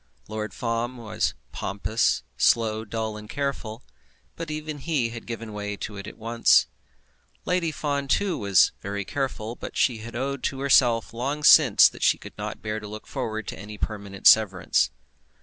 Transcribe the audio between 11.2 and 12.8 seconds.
since that she could not bear